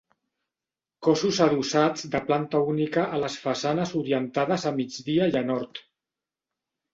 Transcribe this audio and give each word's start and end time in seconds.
Cossos 1.07 1.41
adossats 1.47 2.07
de 2.15 2.21
planta 2.29 2.61
única 2.71 3.03
a 3.17 3.19
les 3.25 3.35
façanes 3.43 3.93
orientades 4.01 4.67
a 4.71 4.73
migdia 4.81 5.29
i 5.35 5.39
a 5.43 5.45
nord. 5.53 5.85